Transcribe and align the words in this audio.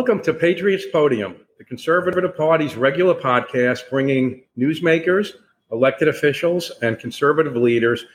Welcome 0.00 0.22
to 0.22 0.32
Patriots 0.32 0.86
Podium, 0.90 1.36
the 1.58 1.64
Conservative 1.64 2.34
Party's 2.34 2.74
regular 2.74 3.14
podcast 3.14 3.90
bringing 3.90 4.44
newsmakers, 4.56 5.32
elected 5.72 6.08
officials, 6.08 6.72
and 6.80 6.98
conservative 6.98 7.54
leaders 7.54 8.06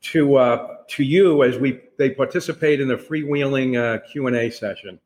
to 0.00 0.36
uh, 0.36 0.76
to 0.88 1.04
you 1.04 1.44
as 1.44 1.58
we 1.58 1.78
they 1.98 2.08
participate 2.08 2.80
in 2.80 2.88
the 2.88 2.96
freewheeling 2.96 3.76
uh, 3.76 3.98
Q 4.10 4.28
and 4.28 4.36
A 4.36 4.50
session. 4.50 4.98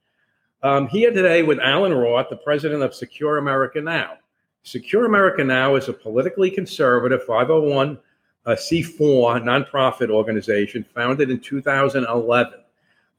Um, 0.63 0.87
here 0.87 1.11
today 1.11 1.43
with 1.43 1.59
Allen 1.59 1.93
Roth, 1.93 2.29
the 2.31 2.37
president 2.37 2.85
of 2.85 2.95
Secure 2.95 3.39
America 3.39 3.81
Now. 3.81 4.19
Secure 4.63 5.07
America 5.07 5.43
Now 5.43 5.75
is 5.75 5.89
a 5.89 5.93
politically 5.93 6.53
conservative 6.53 7.25
501 7.25 7.99
uh, 8.47 8.51
C4 8.53 9.43
nonprofit 9.43 10.11
organization 10.11 10.87
founded 10.95 11.29
in 11.29 11.41
2011 11.41 12.53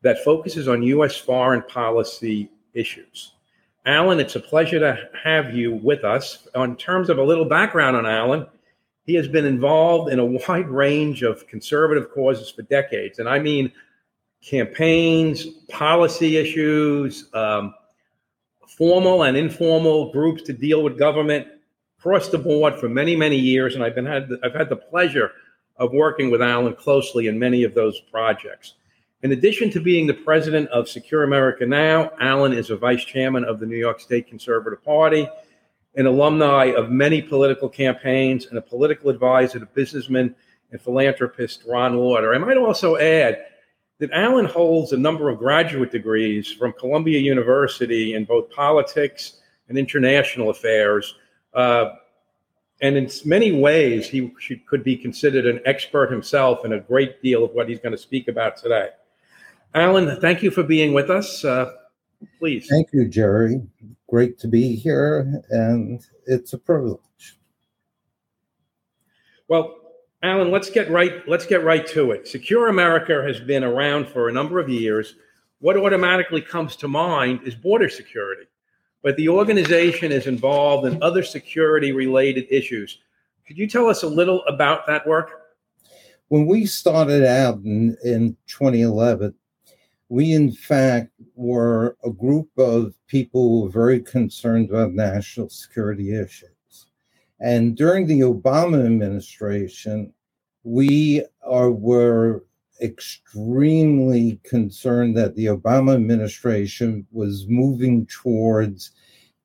that 0.02 0.23
focuses 0.23 0.70
on 0.70 0.81
U.S. 0.81 1.17
foreign 1.17 1.63
policy 1.63 2.49
issues. 2.73 3.34
Allen, 3.85 4.20
it's 4.20 4.35
a 4.35 4.39
pleasure 4.39 4.80
to 4.80 5.09
have 5.23 5.55
you 5.55 5.73
with 5.73 6.03
us. 6.03 6.48
In 6.55 6.75
terms 6.75 7.09
of 7.09 7.17
a 7.17 7.23
little 7.23 7.45
background 7.45 7.95
on 7.95 8.05
Allen, 8.05 8.45
he 9.05 9.16
has 9.16 9.27
been 9.27 9.45
involved 9.45 10.11
in 10.11 10.20
a 10.20 10.25
wide 10.25 10.70
range 10.70 11.23
of 11.23 11.47
conservative 11.47 12.11
causes 12.11 12.49
for 12.49 12.61
decades. 12.63 13.20
And 13.20 13.27
I 13.27 13.39
mean 13.39 13.71
campaigns, 14.41 15.45
policy 15.70 16.38
issues, 16.38 17.30
um, 17.34 17.73
formal 18.67 19.23
and 19.23 19.38
informal 19.38 20.11
groups 20.11 20.41
to 20.44 20.53
deal 20.53 20.83
with 20.83 20.97
government 20.97 21.47
across 21.99 22.30
the 22.30 22.38
board 22.38 22.80
for 22.80 22.89
many, 22.89 23.16
many 23.16 23.38
years. 23.38 23.75
And 23.75 23.83
I've 23.83 23.95
been 23.95 24.05
had 24.05 24.30
I've 24.44 24.55
had 24.55 24.69
the 24.69 24.75
pleasure 24.75 25.31
of 25.77 25.92
working 25.92 26.30
with 26.30 26.42
Allen 26.42 26.75
closely 26.75 27.27
in 27.27 27.38
many 27.38 27.64
of 27.64 27.73
those 27.73 27.99
projects. 28.11 28.73
In 29.23 29.33
addition 29.33 29.69
to 29.72 29.80
being 29.80 30.08
the 30.08 30.16
president 30.16 30.67
of 30.69 30.89
Secure 30.89 31.22
America 31.22 31.64
Now, 31.64 32.09
Allen 32.19 32.53
is 32.53 32.72
a 32.72 32.75
vice 32.75 33.05
chairman 33.05 33.45
of 33.45 33.59
the 33.59 33.67
New 33.67 33.77
York 33.77 34.00
State 34.00 34.25
Conservative 34.25 34.83
Party, 34.83 35.30
an 35.94 36.08
alumni 36.08 36.72
of 36.72 36.89
many 36.89 37.22
political 37.22 37.69
campaigns, 37.69 38.47
and 38.47 38.58
a 38.58 38.61
political 38.61 39.11
advisor 39.11 39.59
to 39.59 39.67
businessman 39.67 40.33
and 40.72 40.81
philanthropist 40.81 41.64
Ron 41.67 41.97
Lauder. 41.97 42.33
I 42.33 42.39
might 42.39 42.58
also 42.58 42.97
add 42.97 43.45
that 43.99 44.09
Allen 44.11 44.45
holds 44.45 44.92
a 44.92 44.97
number 44.97 45.30
of 45.30 45.38
graduate 45.38 45.92
degrees 45.92 46.52
from 46.52 46.73
Columbia 46.73 47.19
University 47.19 48.16
in 48.16 48.25
both 48.25 48.49
politics 48.49 49.39
and 49.69 49.77
international 49.77 50.49
affairs. 50.49 51.14
Uh, 51.53 51.92
and 52.81 52.97
in 52.97 53.08
many 53.25 53.52
ways, 53.52 54.09
he 54.09 54.31
should, 54.39 54.66
could 54.66 54.83
be 54.83 54.97
considered 54.97 55.45
an 55.45 55.61
expert 55.66 56.09
himself 56.09 56.66
in 56.66 56.73
a 56.73 56.80
great 56.80 57.22
deal 57.22 57.44
of 57.44 57.52
what 57.52 57.69
he's 57.69 57.80
going 57.80 57.92
to 57.92 57.99
speak 57.99 58.27
about 58.27 58.58
today. 58.58 58.89
Allen, 59.73 60.19
thank 60.19 60.44
you 60.44 60.52
for 60.52 60.64
being 60.64 60.94
with 60.94 61.09
us. 61.09 61.45
Uh, 61.45 61.72
please. 62.39 62.67
Thank 62.67 62.89
you, 62.91 63.08
Jerry. 63.08 63.61
Great 64.09 64.38
to 64.39 64.47
be 64.47 64.75
here, 64.75 65.41
and 65.50 66.02
it's 66.25 66.53
a 66.53 66.58
privilege. 66.58 67.39
Well, 69.47 69.77
Allen, 70.23 70.52
let's 70.52 70.69
get 70.69 70.92
right. 70.92 71.27
Let's 71.27 71.45
get 71.45 71.64
right 71.64 71.88
to 71.88 72.11
it. 72.11 72.27
Secure 72.27 72.67
America 72.67 73.23
has 73.25 73.39
been 73.39 73.64
around 73.64 74.08
for 74.08 74.27
a 74.27 74.33
number 74.33 74.59
of 74.59 74.67
years. 74.67 75.16
What 75.59 75.77
automatically 75.77 76.42
comes 76.42 76.75
to 76.77 76.88
mind 76.88 77.42
is 77.44 77.55
border 77.55 77.88
security, 77.88 78.47
but 79.03 79.16
the 79.16 79.30
organization 79.30 80.11
is 80.11 80.27
involved 80.27 80.86
in 80.88 81.02
other 81.02 81.23
security-related 81.23 82.47
issues. 82.49 82.99
Could 83.47 83.58
you 83.58 83.67
tell 83.67 83.88
us 83.88 84.03
a 84.03 84.08
little 84.08 84.44
about 84.45 84.88
that 84.88 85.08
work? 85.08 85.31
When 86.30 86.47
we 86.47 86.66
started 86.66 87.26
out 87.26 87.55
in, 87.64 87.95
in 88.03 88.36
2011, 88.48 89.33
we 90.11 90.33
in 90.33 90.52
fact 90.52 91.10
were 91.36 91.95
a 92.04 92.10
group 92.10 92.49
of 92.58 92.94
people 93.08 93.48
who 93.48 93.61
were 93.61 93.70
very 93.70 94.02
concerned 94.02 94.70
about 94.70 94.92
national 94.92 95.48
security 95.48 96.14
issues. 96.14 96.88
And 97.39 97.77
during 97.77 98.08
the 98.08 98.20
Obama 98.20 98.86
administration, 98.86 100.14
we 100.66 101.23
are, 101.44 101.71
were 101.71 102.44
extremely 102.82 104.42
concerned 104.44 105.16
that 105.16 105.36
the 105.36 105.45
Obama 105.45 105.95
administration 105.95 107.08
was 107.14 107.48
moving 107.48 108.05
towards 108.08 108.92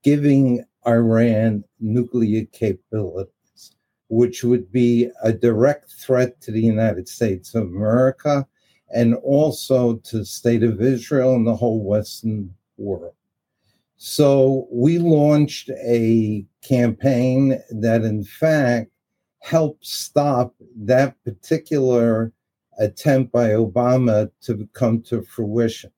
giving 0.02 0.64
Iran 0.84 1.62
nuclear 1.78 2.44
capabilities, 2.46 3.76
which 4.08 4.42
would 4.42 4.72
be 4.72 5.12
a 5.22 5.32
direct 5.32 5.92
threat 5.92 6.40
to 6.40 6.50
the 6.50 6.60
United 6.60 7.06
States 7.06 7.54
of 7.54 7.62
America 7.62 8.48
and 8.94 9.14
also 9.16 9.96
to 9.96 10.18
the 10.18 10.24
state 10.24 10.62
of 10.62 10.80
Israel 10.80 11.34
and 11.34 11.46
the 11.46 11.56
whole 11.56 11.82
Western 11.82 12.54
world. 12.76 13.14
So 13.96 14.68
we 14.70 14.98
launched 14.98 15.70
a 15.70 16.44
campaign 16.62 17.60
that, 17.70 18.02
in 18.02 18.24
fact, 18.24 18.90
helped 19.40 19.86
stop 19.86 20.54
that 20.76 21.16
particular 21.24 22.32
attempt 22.78 23.32
by 23.32 23.50
Obama 23.50 24.30
to 24.42 24.68
come 24.74 25.00
to 25.02 25.22
fruition. 25.22 25.90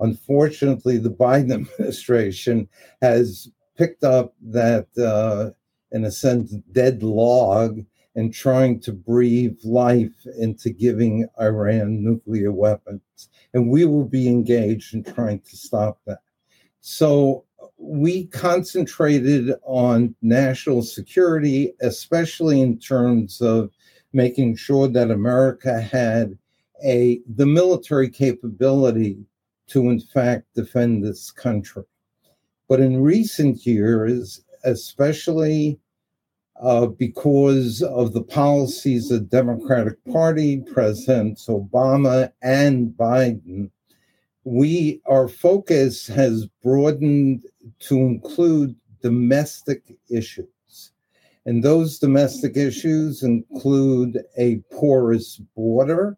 Unfortunately, 0.00 0.96
the 0.96 1.10
Biden 1.24 1.52
administration 1.52 2.68
has 3.02 3.50
picked 3.76 4.04
up 4.04 4.34
that, 4.42 4.86
uh, 4.96 5.50
in 5.94 6.04
a 6.04 6.10
sense, 6.10 6.54
dead 6.72 7.02
log 7.02 7.84
and 8.16 8.32
trying 8.32 8.80
to 8.80 8.92
breathe 8.92 9.58
life 9.62 10.26
into 10.38 10.70
giving 10.70 11.28
Iran 11.38 12.02
nuclear 12.02 12.50
weapons. 12.50 13.28
And 13.52 13.70
we 13.70 13.84
will 13.84 14.06
be 14.06 14.26
engaged 14.26 14.94
in 14.94 15.04
trying 15.04 15.40
to 15.40 15.56
stop 15.56 16.00
that. 16.06 16.20
So 16.80 17.44
we 17.78 18.26
concentrated 18.26 19.52
on 19.62 20.14
national 20.22 20.82
security, 20.82 21.74
especially 21.82 22.60
in 22.60 22.78
terms 22.78 23.42
of 23.42 23.70
making 24.12 24.56
sure 24.56 24.88
that 24.88 25.10
America 25.10 25.80
had 25.80 26.38
a 26.84 27.20
the 27.36 27.46
military 27.46 28.08
capability 28.08 29.18
to 29.66 29.90
in 29.90 30.00
fact 30.00 30.46
defend 30.54 31.04
this 31.04 31.30
country. 31.30 31.84
But 32.68 32.80
in 32.80 33.02
recent 33.02 33.66
years, 33.66 34.42
especially 34.64 35.78
uh, 36.60 36.86
because 36.86 37.82
of 37.82 38.12
the 38.12 38.22
policies 38.22 39.10
of 39.10 39.30
Democratic 39.30 40.02
Party, 40.06 40.62
Presidents 40.72 41.46
Obama 41.46 42.32
and 42.42 42.88
Biden, 42.88 43.70
we 44.44 45.00
our 45.06 45.28
focus 45.28 46.06
has 46.06 46.46
broadened 46.62 47.44
to 47.80 47.98
include 47.98 48.76
domestic 49.02 49.82
issues. 50.08 50.92
And 51.44 51.62
those 51.62 51.98
domestic 51.98 52.56
issues 52.56 53.22
include 53.22 54.20
a 54.36 54.56
porous 54.72 55.36
border, 55.54 56.16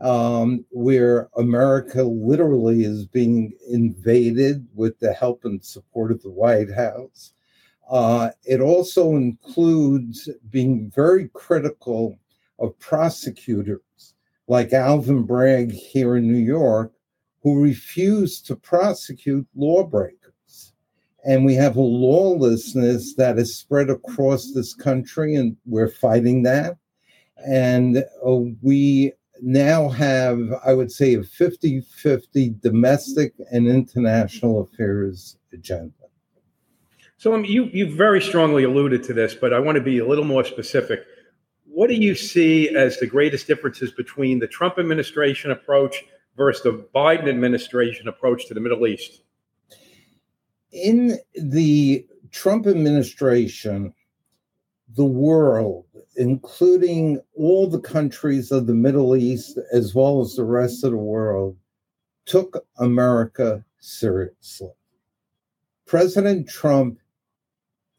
um, 0.00 0.64
where 0.70 1.28
America 1.36 2.02
literally 2.02 2.84
is 2.84 3.06
being 3.06 3.52
invaded 3.70 4.66
with 4.74 4.98
the 4.98 5.12
help 5.12 5.44
and 5.44 5.64
support 5.64 6.12
of 6.12 6.22
the 6.22 6.30
White 6.30 6.70
House. 6.70 7.32
Uh, 7.88 8.30
it 8.44 8.60
also 8.60 9.12
includes 9.12 10.28
being 10.50 10.90
very 10.94 11.28
critical 11.28 12.18
of 12.58 12.78
prosecutors 12.78 14.14
like 14.46 14.72
Alvin 14.72 15.22
Bragg 15.22 15.72
here 15.72 16.16
in 16.16 16.26
New 16.26 16.38
York, 16.38 16.92
who 17.42 17.62
refuse 17.62 18.40
to 18.42 18.56
prosecute 18.56 19.46
lawbreakers. 19.54 20.72
And 21.24 21.44
we 21.44 21.54
have 21.54 21.76
a 21.76 21.80
lawlessness 21.80 23.14
that 23.16 23.38
is 23.38 23.56
spread 23.56 23.90
across 23.90 24.52
this 24.52 24.74
country, 24.74 25.34
and 25.34 25.56
we're 25.66 25.90
fighting 25.90 26.42
that. 26.44 26.76
And 27.46 28.04
uh, 28.26 28.36
we 28.62 29.12
now 29.42 29.88
have, 29.88 30.40
I 30.64 30.74
would 30.74 30.90
say, 30.90 31.14
a 31.14 31.22
50 31.22 31.82
50 31.82 32.54
domestic 32.60 33.34
and 33.50 33.68
international 33.68 34.60
affairs 34.60 35.36
agenda. 35.52 35.97
So 37.18 37.34
um, 37.34 37.44
you 37.44 37.64
you 37.64 37.92
very 37.94 38.22
strongly 38.22 38.62
alluded 38.62 39.02
to 39.04 39.12
this, 39.12 39.34
but 39.34 39.52
I 39.52 39.58
want 39.58 39.74
to 39.74 39.82
be 39.82 39.98
a 39.98 40.06
little 40.06 40.24
more 40.24 40.44
specific. 40.44 41.04
What 41.64 41.88
do 41.88 41.94
you 41.94 42.14
see 42.14 42.74
as 42.76 42.98
the 42.98 43.08
greatest 43.08 43.48
differences 43.48 43.90
between 43.90 44.38
the 44.38 44.46
Trump 44.46 44.78
administration 44.78 45.50
approach 45.50 46.04
versus 46.36 46.62
the 46.62 46.86
Biden 46.94 47.28
administration 47.28 48.06
approach 48.06 48.46
to 48.46 48.54
the 48.54 48.60
Middle 48.60 48.86
East? 48.86 49.22
In 50.70 51.18
the 51.34 52.06
Trump 52.30 52.68
administration, 52.68 53.92
the 54.94 55.04
world, 55.04 55.86
including 56.16 57.20
all 57.34 57.68
the 57.68 57.80
countries 57.80 58.52
of 58.52 58.68
the 58.68 58.74
Middle 58.74 59.16
East 59.16 59.58
as 59.72 59.92
well 59.92 60.20
as 60.20 60.36
the 60.36 60.44
rest 60.44 60.84
of 60.84 60.92
the 60.92 60.96
world, 60.96 61.56
took 62.26 62.64
America 62.78 63.64
seriously. 63.80 64.70
President 65.84 66.48
Trump 66.48 66.98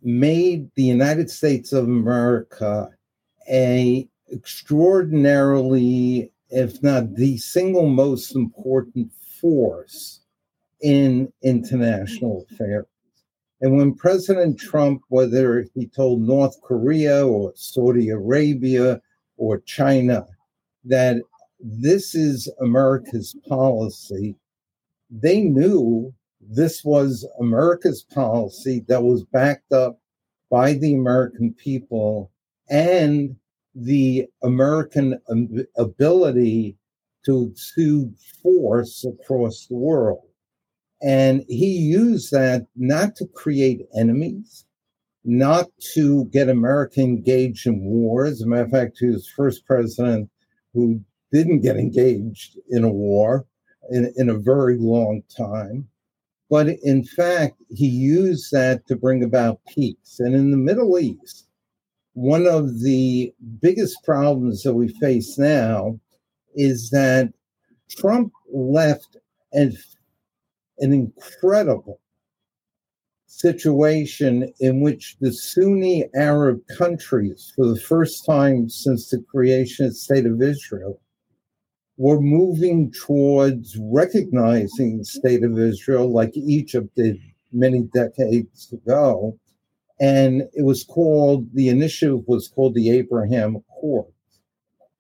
made 0.02 0.70
the 0.76 0.84
United 0.84 1.30
States 1.30 1.74
of 1.74 1.86
America 1.86 2.90
a 3.50 4.08
extraordinarily, 4.32 6.32
if 6.50 6.82
not 6.84 7.16
the 7.16 7.38
single 7.38 7.88
most 7.88 8.36
important 8.36 9.12
force 9.42 10.22
in 10.82 11.32
international 11.42 12.46
affairs. 12.52 12.86
And 13.62 13.76
when 13.76 13.94
President 13.94 14.58
Trump, 14.58 15.02
whether 15.10 15.66
he 15.76 15.88
told 15.88 16.22
North 16.22 16.62
Korea 16.62 17.28
or 17.28 17.52
Saudi 17.56 18.10
Arabia 18.10 19.02
or 19.38 19.60
China 19.62 20.26
that 20.86 21.18
this 21.60 22.16
is 22.16 22.50
America's 22.62 23.36
policy, 23.48 24.36
they 25.10 25.42
knew 25.42 26.14
this 26.42 26.84
was 26.84 27.28
America's 27.40 28.04
policy 28.04 28.84
that 28.88 29.04
was 29.04 29.24
backed 29.26 29.72
up 29.72 30.00
by 30.50 30.74
the 30.74 30.94
American 30.94 31.54
people 31.54 32.32
and 32.70 33.36
the 33.76 34.28
American 34.44 35.20
ability 35.78 36.78
to 37.26 37.52
exude 37.52 38.16
force 38.42 39.06
across 39.06 39.68
the 39.68 39.76
world. 39.76 40.24
And 41.02 41.44
he 41.48 41.78
used 41.78 42.32
that 42.32 42.66
not 42.76 43.16
to 43.18 43.28
create 43.28 43.88
enemies, 43.96 44.66
not 45.24 45.68
to 45.94 46.26
get 46.26 46.50
America 46.50 47.02
engaged 47.02 47.68
in 47.68 47.80
wars. 47.82 48.34
As 48.34 48.42
a 48.42 48.48
matter 48.48 48.64
of 48.64 48.72
fact, 48.72 48.98
he 49.00 49.08
was 49.08 49.26
the 49.26 49.32
first 49.36 49.66
president 49.66 50.30
who 50.74 51.02
didn't 51.32 51.62
get 51.62 51.78
engaged 51.78 52.58
in 52.70 52.84
a 52.84 52.90
war 52.90 53.46
in, 53.92 54.12
in 54.18 54.30
a 54.30 54.38
very 54.38 54.78
long 54.78 55.22
time. 55.36 55.88
But 56.50 56.70
in 56.84 57.04
fact, 57.04 57.62
he 57.70 57.88
used 57.88 58.52
that 58.52 58.88
to 58.88 58.96
bring 58.96 59.24
about 59.24 59.60
peace. 59.68 60.20
And 60.20 60.34
in 60.34 60.52
the 60.52 60.58
Middle 60.58 60.98
East, 60.98 61.48
one 62.14 62.48
of 62.48 62.82
the 62.82 63.34
biggest 63.62 64.04
problems 64.04 64.64
that 64.64 64.74
we 64.74 64.88
face 64.88 65.38
now 65.38 66.00
is 66.56 66.90
that 66.90 67.32
Trump 67.90 68.34
left 68.52 69.18
an, 69.54 69.78
an 70.80 70.92
incredible 70.92 72.02
situation 73.28 74.52
in 74.60 74.82
which 74.82 75.16
the 75.22 75.32
Sunni 75.32 76.10
Arab 76.16 76.62
countries, 76.78 77.54
for 77.56 77.68
the 77.68 77.80
first 77.80 78.26
time 78.26 78.70
since 78.70 79.10
the 79.10 79.24
creation 79.32 79.86
of 79.86 79.92
the 79.92 79.96
State 79.96 80.26
of 80.26 80.42
Israel, 80.42 81.00
were 82.00 82.22
moving 82.22 82.90
towards 82.94 83.78
recognizing 83.78 84.98
the 84.98 85.06
State 85.06 85.44
of 85.44 85.60
Israel 85.60 86.10
like 86.10 86.32
Egypt 86.34 86.96
did 86.96 87.20
many 87.52 87.82
decades 87.94 88.72
ago. 88.72 89.38
And 90.00 90.44
it 90.54 90.64
was 90.64 90.86
called, 90.86 91.54
the 91.54 91.68
initiative 91.68 92.22
was 92.26 92.48
called 92.48 92.74
the 92.74 92.90
Abraham 92.92 93.58
Accord. 93.58 94.06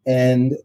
And 0.06 0.57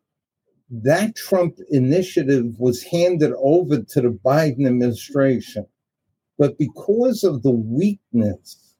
that 0.70 1.14
Trump 1.14 1.58
initiative 1.70 2.58
was 2.58 2.82
handed 2.82 3.32
over 3.38 3.82
to 3.82 4.00
the 4.00 4.08
Biden 4.08 4.66
administration. 4.66 5.66
But 6.36 6.58
because 6.58 7.22
of 7.22 7.44
the 7.44 7.52
weakness 7.52 8.74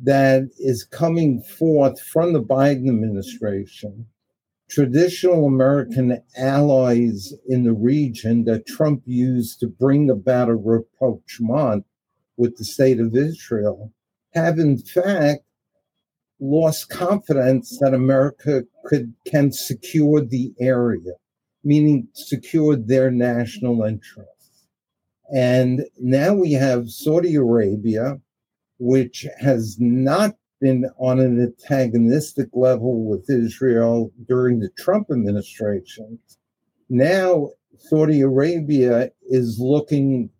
that 0.00 0.42
is 0.58 0.84
coming 0.84 1.40
forth 1.40 1.98
from 2.00 2.34
the 2.34 2.42
Biden 2.42 2.90
administration, 2.90 4.06
traditional 4.72 5.44
American 5.44 6.22
allies 6.34 7.34
in 7.46 7.64
the 7.64 7.74
region 7.74 8.44
that 8.44 8.66
Trump 8.66 9.02
used 9.04 9.60
to 9.60 9.66
bring 9.66 10.08
about 10.08 10.48
a 10.48 10.54
rapprochement 10.54 11.84
with 12.38 12.56
the 12.56 12.64
state 12.64 12.98
of 12.98 13.14
Israel 13.14 13.92
have, 14.32 14.58
in 14.58 14.78
fact, 14.78 15.42
lost 16.40 16.88
confidence 16.88 17.78
that 17.80 17.92
America 17.92 18.62
could 18.86 19.12
can 19.26 19.52
secure 19.52 20.22
the 20.22 20.54
area, 20.58 21.12
meaning 21.62 22.08
secure 22.14 22.74
their 22.74 23.10
national 23.10 23.82
interests. 23.82 24.64
And 25.34 25.84
now 26.00 26.32
we 26.32 26.52
have 26.52 26.88
Saudi 26.88 27.34
Arabia, 27.34 28.18
which 28.78 29.26
has 29.38 29.76
not 29.78 30.34
been 30.62 30.88
on 30.98 31.18
an 31.18 31.42
antagonistic 31.42 32.48
level 32.54 33.04
with 33.04 33.28
Israel 33.28 34.12
during 34.28 34.60
the 34.60 34.70
Trump 34.78 35.08
administration. 35.10 36.18
Now, 36.88 37.50
Saudi 37.76 38.20
Arabia 38.20 39.10
is 39.28 39.58
looking 39.58 40.30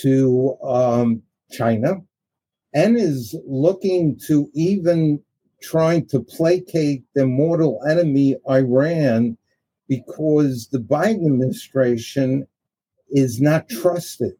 to 0.00 0.56
um, 0.64 1.22
China 1.50 1.96
and 2.72 2.96
is 2.96 3.36
looking 3.46 4.18
to 4.26 4.50
even 4.54 5.22
trying 5.62 6.06
to 6.06 6.20
placate 6.20 7.04
their 7.14 7.26
mortal 7.26 7.78
enemy, 7.86 8.36
Iran, 8.48 9.36
because 9.86 10.68
the 10.68 10.78
Biden 10.78 11.26
administration 11.26 12.46
is 13.10 13.38
not 13.40 13.68
trusted 13.68 14.32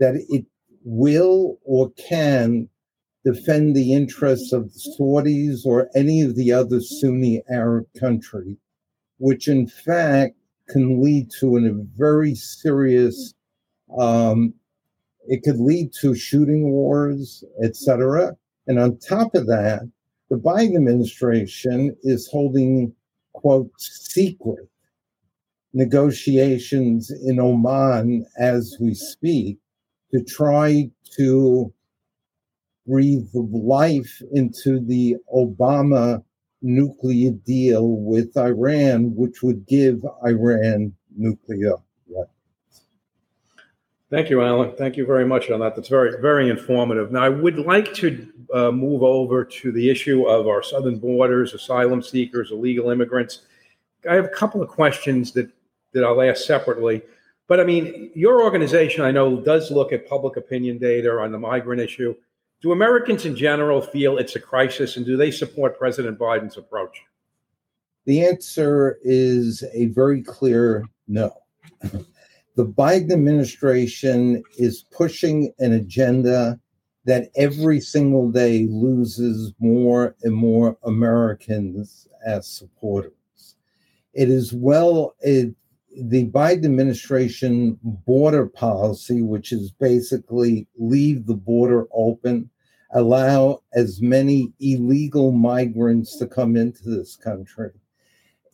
that 0.00 0.16
it 0.28 0.44
will 0.84 1.58
or 1.64 1.92
can 1.92 2.68
defend 3.28 3.76
the 3.76 3.92
interests 3.92 4.52
of 4.52 4.72
the 4.72 4.94
Saudis 4.98 5.66
or 5.66 5.90
any 5.94 6.22
of 6.22 6.34
the 6.34 6.50
other 6.52 6.80
Sunni 6.80 7.42
Arab 7.50 7.86
countries, 7.98 8.56
which 9.18 9.48
in 9.48 9.66
fact 9.66 10.34
can 10.68 11.02
lead 11.02 11.30
to 11.40 11.56
a 11.58 11.72
very 11.96 12.34
serious 12.34 13.34
um, 13.98 14.54
it 15.26 15.42
could 15.42 15.60
lead 15.60 15.92
to 16.00 16.14
shooting 16.14 16.70
wars, 16.70 17.44
etc. 17.62 18.34
And 18.66 18.78
on 18.78 18.98
top 18.98 19.34
of 19.34 19.46
that, 19.46 19.82
the 20.30 20.36
Biden 20.36 20.76
administration 20.76 21.94
is 22.02 22.28
holding, 22.28 22.94
quote, 23.34 23.70
secret 23.78 24.68
negotiations 25.74 27.10
in 27.10 27.38
Oman 27.38 28.26
as 28.38 28.76
we 28.80 28.94
speak 28.94 29.58
to 30.12 30.24
try 30.24 30.90
to 31.16 31.72
breathe 32.88 33.28
life 33.34 34.22
into 34.32 34.80
the 34.80 35.16
Obama 35.34 36.22
nuclear 36.62 37.32
deal 37.46 37.88
with 37.88 38.36
Iran, 38.36 39.14
which 39.14 39.42
would 39.42 39.66
give 39.66 40.04
Iran 40.26 40.92
nuclear 41.16 41.74
weapons. 42.06 42.82
Thank 44.10 44.30
you, 44.30 44.42
Allen. 44.42 44.72
Thank 44.76 44.96
you 44.96 45.06
very 45.06 45.26
much 45.26 45.50
on 45.50 45.60
that. 45.60 45.76
That's 45.76 45.88
very, 45.88 46.20
very 46.20 46.48
informative. 46.48 47.12
Now, 47.12 47.22
I 47.22 47.28
would 47.28 47.58
like 47.58 47.92
to 47.94 48.26
uh, 48.54 48.70
move 48.72 49.02
over 49.02 49.44
to 49.44 49.70
the 49.72 49.90
issue 49.90 50.26
of 50.26 50.48
our 50.48 50.62
southern 50.62 50.98
borders, 50.98 51.54
asylum 51.54 52.02
seekers, 52.02 52.50
illegal 52.50 52.90
immigrants. 52.90 53.42
I 54.08 54.14
have 54.14 54.24
a 54.24 54.28
couple 54.28 54.62
of 54.62 54.68
questions 54.68 55.32
that, 55.32 55.50
that 55.92 56.04
I'll 56.04 56.22
ask 56.22 56.44
separately. 56.44 57.02
But 57.48 57.60
I 57.60 57.64
mean, 57.64 58.10
your 58.14 58.42
organization, 58.42 59.02
I 59.02 59.10
know, 59.10 59.40
does 59.40 59.70
look 59.70 59.92
at 59.92 60.08
public 60.08 60.36
opinion 60.36 60.78
data 60.78 61.10
on 61.10 61.32
the 61.32 61.38
migrant 61.38 61.80
issue. 61.80 62.14
Do 62.60 62.72
Americans 62.72 63.24
in 63.24 63.36
general 63.36 63.80
feel 63.80 64.18
it's 64.18 64.34
a 64.34 64.40
crisis, 64.40 64.96
and 64.96 65.06
do 65.06 65.16
they 65.16 65.30
support 65.30 65.78
President 65.78 66.18
Biden's 66.18 66.56
approach? 66.56 67.02
The 68.04 68.24
answer 68.24 68.98
is 69.02 69.62
a 69.72 69.86
very 69.86 70.22
clear 70.22 70.84
no. 71.06 71.32
the 71.82 72.66
Biden 72.66 73.12
administration 73.12 74.42
is 74.56 74.84
pushing 74.90 75.52
an 75.60 75.72
agenda 75.72 76.58
that 77.04 77.30
every 77.36 77.80
single 77.80 78.30
day 78.30 78.66
loses 78.68 79.54
more 79.60 80.16
and 80.22 80.34
more 80.34 80.76
Americans 80.82 82.08
as 82.26 82.48
supporters. 82.48 83.12
It 84.14 84.28
is 84.28 84.52
well, 84.52 85.14
it, 85.20 85.54
the 86.00 86.26
Biden 86.30 86.64
administration 86.64 87.78
border 87.82 88.46
policy, 88.46 89.22
which 89.22 89.52
is 89.52 89.70
basically 89.72 90.66
leave 90.76 91.26
the 91.26 91.34
border 91.34 91.86
open, 91.92 92.50
allow 92.92 93.60
as 93.74 94.00
many 94.00 94.52
illegal 94.60 95.32
migrants 95.32 96.16
to 96.18 96.26
come 96.26 96.56
into 96.56 96.88
this 96.88 97.16
country, 97.16 97.70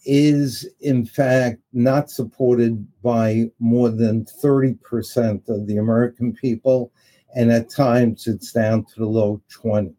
is 0.07 0.69
in 0.81 1.05
fact 1.05 1.61
not 1.73 2.11
supported 2.11 2.87
by 3.03 3.51
more 3.59 3.91
than 3.91 4.25
30% 4.43 5.49
of 5.49 5.67
the 5.67 5.77
American 5.77 6.33
people. 6.33 6.93
And 7.35 7.51
at 7.51 7.71
times 7.71 8.27
it's 8.27 8.53
down 8.53 8.85
to 8.85 9.01
the 9.01 9.07
low 9.07 9.43
20s. 9.51 9.95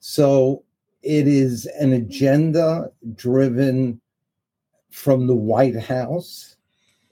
So 0.00 0.64
it 1.02 1.26
is 1.28 1.66
an 1.78 1.92
agenda 1.92 2.90
driven 3.14 4.00
from 4.90 5.26
the 5.26 5.36
White 5.36 5.78
House. 5.78 6.56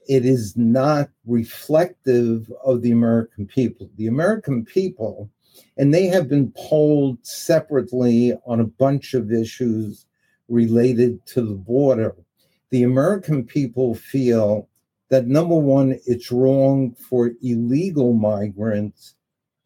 It 0.07 0.25
is 0.25 0.57
not 0.57 1.09
reflective 1.25 2.51
of 2.63 2.81
the 2.81 2.91
American 2.91 3.45
people. 3.45 3.89
The 3.97 4.07
American 4.07 4.65
people, 4.65 5.29
and 5.77 5.93
they 5.93 6.07
have 6.07 6.27
been 6.27 6.51
polled 6.57 7.25
separately 7.25 8.33
on 8.45 8.59
a 8.59 8.65
bunch 8.65 9.13
of 9.13 9.31
issues 9.31 10.05
related 10.47 11.25
to 11.27 11.41
the 11.41 11.55
border. 11.55 12.15
The 12.71 12.83
American 12.83 13.45
people 13.45 13.95
feel 13.95 14.67
that 15.09 15.27
number 15.27 15.55
one, 15.55 15.99
it's 16.05 16.31
wrong 16.31 16.93
for 16.93 17.31
illegal 17.41 18.13
migrants 18.13 19.15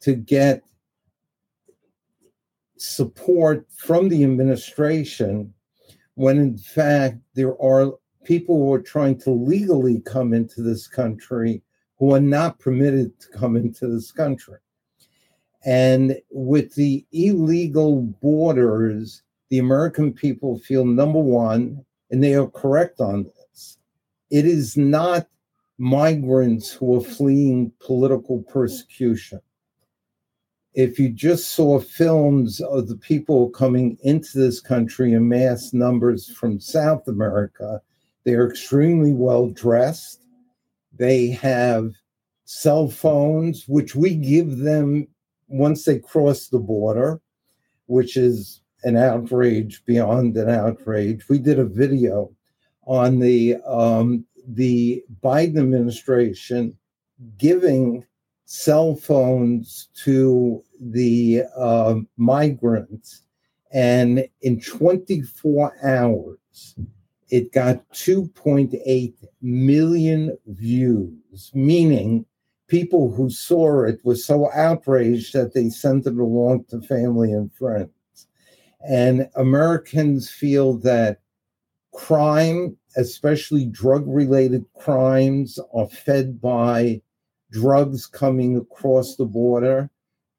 to 0.02 0.14
get 0.14 0.64
support 2.78 3.66
from 3.78 4.10
the 4.10 4.24
administration 4.24 5.54
when 6.16 6.38
in 6.38 6.58
fact 6.58 7.18
there 7.34 7.60
are 7.62 7.94
people 8.24 8.58
who 8.58 8.74
are 8.74 8.82
trying 8.82 9.18
to 9.20 9.32
legally 9.32 10.02
come 10.02 10.34
into 10.34 10.62
this 10.62 10.88
country 10.88 11.62
who 11.98 12.14
are 12.14 12.22
not 12.22 12.60
permitted 12.60 13.20
to 13.20 13.30
come 13.30 13.56
into 13.56 13.88
this 13.88 14.12
country. 14.12 14.58
And 15.66 16.20
with 16.30 16.76
the 16.76 17.06
illegal 17.12 18.02
borders, 18.02 19.24
the 19.50 19.60
American 19.60 20.12
people 20.12 20.60
feel 20.60 20.86
number 20.86 21.20
one, 21.20 21.86
and 22.12 22.24
they 22.24 22.34
are 22.36 22.48
correct 22.48 23.00
on 23.00 23.24
this. 23.24 23.78
It 24.30 24.46
is 24.46 24.76
not 24.76 25.28
migrants 25.78 26.72
who 26.72 26.98
are 26.98 27.04
fleeing 27.04 27.72
political 27.80 28.44
persecution. 28.44 29.40
If 30.74 30.98
you 30.98 31.10
just 31.10 31.50
saw 31.50 31.80
films 31.80 32.60
of 32.60 32.88
the 32.88 32.98
people 32.98 33.50
coming 33.52 33.98
into 34.04 34.40
this 34.40 34.60
country 34.60 35.14
in 35.14 35.28
mass 35.28 35.72
numbers 35.72 36.30
from 36.32 36.60
South 36.60 37.08
America, 37.08 37.82
they're 38.24 38.50
extremely 38.50 39.14
well 39.14 39.50
dressed. 39.50 40.26
They 40.98 41.28
have 41.30 41.94
cell 42.46 42.90
phones, 42.90 43.68
which 43.68 43.96
we 43.96 44.16
give 44.16 44.60
them 44.60 45.08
once 45.48 45.86
they 45.86 46.00
cross 46.00 46.48
the 46.48 46.60
border, 46.60 47.20
which 47.88 48.18
is 48.18 48.62
an 48.84 48.98
outrage 48.98 49.84
beyond 49.86 50.38
an 50.38 50.50
outrage. 50.50 51.28
We 51.30 51.40
did 51.40 51.60
a 51.60 51.66
video 51.66 52.32
on 52.86 53.20
the 53.20 53.58
um, 53.66 54.26
the 54.48 55.04
Biden 55.24 55.58
administration 55.58 56.78
giving 57.38 58.06
cell 58.46 58.96
phones 58.96 59.88
to 60.04 60.64
the 60.80 61.44
uh, 61.56 61.96
migrants, 62.18 63.24
and 63.72 64.28
in 64.42 64.60
24 64.60 65.74
hours, 65.84 66.76
it 67.34 67.52
got 67.52 67.84
2.8 67.94 69.12
million 69.42 70.38
views, 70.46 71.50
meaning 71.56 72.24
people 72.68 73.12
who 73.12 73.28
saw 73.28 73.82
it 73.86 74.00
were 74.04 74.16
so 74.16 74.52
outraged 74.54 75.34
that 75.34 75.56
they 75.56 75.68
sent 75.68 76.06
it 76.06 76.14
along 76.14 76.64
to 76.66 76.80
family 76.84 77.32
and 77.32 77.52
friends. 77.56 77.90
And 78.88 79.28
Americans 79.36 80.30
feel 80.30 80.78
that 80.82 81.22
crime, 81.92 82.78
especially 82.98 83.66
drug 83.66 84.04
related 84.06 84.64
crimes, 84.78 85.58
are 85.74 85.90
fed 85.90 86.40
by 86.40 87.02
drugs 87.52 88.06
coming 88.06 88.58
across 88.58 89.16
the 89.16 89.26
border 89.26 89.90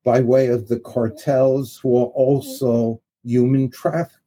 by 0.05 0.21
way 0.21 0.47
of 0.47 0.69
the 0.69 0.79
cartels 0.79 1.77
who 1.77 1.97
are 1.97 2.13
also 2.15 3.01
human 3.25 3.69
traffickers. 3.69 4.24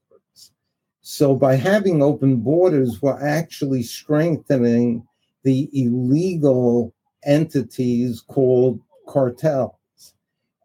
So, 1.10 1.38
by 1.38 1.56
having 1.56 2.04
open 2.04 2.42
borders, 2.42 3.02
we're 3.02 3.26
actually 3.26 3.82
strengthening 3.82 5.08
the 5.44 5.70
illegal 5.72 6.94
entities 7.24 8.20
called 8.20 8.82
cartels. 9.08 9.72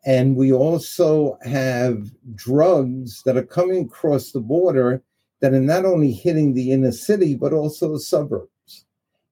And 0.05 0.35
we 0.35 0.53
also 0.53 1.39
have 1.45 2.11
drugs 2.35 3.23
that 3.23 3.37
are 3.37 3.45
coming 3.45 3.85
across 3.85 4.33
the 4.33 4.41
border 4.41 5.01
that 5.39 5.55
are 5.55 5.61
not 5.61 5.85
only 5.85 6.11
hitting 6.11 6.55
the 6.55 6.73
inner 6.73 6.91
city, 6.91 7.37
but 7.37 7.53
also 7.53 7.93
the 7.93 8.01
suburbs. 8.01 8.85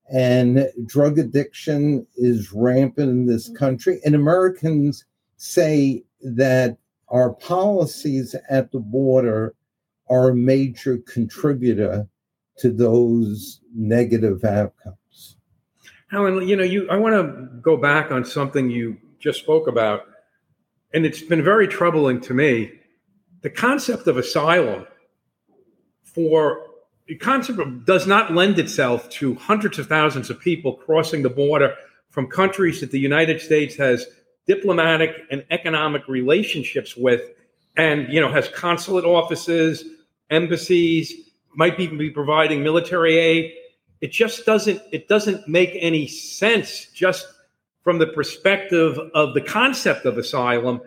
And 0.09 0.69
drug 0.85 1.19
addiction 1.19 2.07
is 2.15 2.53
rampant 2.53 3.09
in 3.09 3.25
this 3.25 3.49
country. 3.49 3.99
And 4.05 4.15
Americans 4.15 5.03
say 5.35 6.05
that 6.21 6.77
our 7.09 7.31
policies 7.33 8.33
at 8.49 8.71
the 8.71 8.79
border 8.79 9.55
are 10.11 10.29
a 10.29 10.35
major 10.35 10.97
contributor 10.97 12.07
to 12.57 12.69
those 12.69 13.61
negative 13.73 14.43
outcomes. 14.43 15.37
Allen, 16.11 16.47
you 16.47 16.57
know, 16.57 16.63
you 16.63 16.89
I 16.89 16.97
want 16.97 17.15
to 17.15 17.47
go 17.61 17.77
back 17.77 18.11
on 18.11 18.25
something 18.25 18.69
you 18.69 18.97
just 19.19 19.39
spoke 19.39 19.67
about, 19.67 20.01
and 20.93 21.05
it's 21.05 21.21
been 21.21 21.43
very 21.43 21.67
troubling 21.67 22.19
to 22.21 22.33
me. 22.33 22.71
The 23.41 23.49
concept 23.49 24.05
of 24.07 24.17
asylum 24.17 24.85
for 26.03 26.67
the 27.07 27.15
concept 27.15 27.59
of, 27.59 27.85
does 27.85 28.05
not 28.05 28.33
lend 28.33 28.59
itself 28.59 29.09
to 29.09 29.35
hundreds 29.35 29.79
of 29.79 29.87
thousands 29.87 30.29
of 30.29 30.39
people 30.39 30.73
crossing 30.73 31.23
the 31.23 31.29
border 31.29 31.73
from 32.09 32.27
countries 32.27 32.81
that 32.81 32.91
the 32.91 32.99
United 32.99 33.39
States 33.39 33.75
has 33.75 34.05
diplomatic 34.45 35.15
and 35.31 35.45
economic 35.49 36.07
relationships 36.09 36.97
with 36.97 37.21
and 37.77 38.11
you 38.11 38.19
know 38.19 38.31
has 38.31 38.49
consulate 38.49 39.05
offices 39.05 39.85
embassies 40.31 41.13
might 41.55 41.77
be, 41.77 41.87
be 41.87 42.09
providing 42.09 42.63
military 42.63 43.17
aid. 43.17 43.53
It 43.99 44.11
just 44.11 44.45
doesn't 44.45 44.81
it 44.91 45.07
doesn't 45.07 45.47
make 45.47 45.77
any 45.79 46.07
sense 46.07 46.87
just 46.87 47.27
from 47.83 47.99
the 47.99 48.07
perspective 48.07 48.97
of 49.13 49.33
the 49.33 49.41
concept 49.41 50.05
of 50.05 50.17
asylum. 50.17 50.81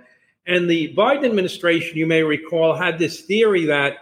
And 0.46 0.68
the 0.68 0.94
biden 0.94 1.24
administration 1.24 1.96
you 1.96 2.06
may 2.06 2.22
recall 2.22 2.74
had 2.74 2.98
this 2.98 3.20
theory 3.20 3.66
that 3.66 3.98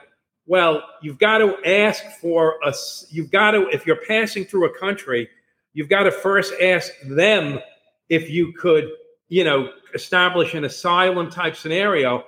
well 0.46 0.82
you've 1.02 1.18
got 1.18 1.38
to 1.38 1.56
ask 1.66 2.02
for 2.20 2.56
a 2.64 2.72
you've 3.10 3.30
got 3.30 3.50
to 3.50 3.68
if 3.68 3.86
you're 3.86 4.00
passing 4.08 4.44
through 4.44 4.66
a 4.66 4.78
country 4.78 5.28
you've 5.72 5.88
got 5.88 6.02
to 6.04 6.10
first 6.10 6.52
ask 6.60 6.90
them 7.04 7.60
if 8.08 8.28
you 8.28 8.52
could 8.52 8.88
you 9.32 9.44
know, 9.44 9.70
establish 9.94 10.52
an 10.52 10.62
asylum 10.62 11.30
type 11.30 11.56
scenario, 11.56 12.22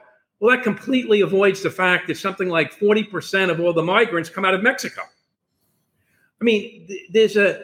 well, 0.45 0.55
that 0.55 0.63
completely 0.63 1.23
avoids 1.23 1.63
the 1.63 1.71
fact 1.71 2.07
that 2.07 2.19
something 2.19 2.51
like 2.51 2.79
40% 2.79 3.51
of 3.51 3.61
all 3.61 3.73
the 3.73 3.83
migrants 3.83 4.29
come 4.29 4.45
out 4.45 4.53
of 4.53 4.63
Mexico. 4.63 5.01
I 6.39 6.45
mean, 6.45 6.87
there's 7.11 7.39
a, 7.39 7.63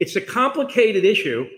it's 0.00 0.16
a 0.16 0.20
complicated 0.20 1.04
issue, 1.04 1.48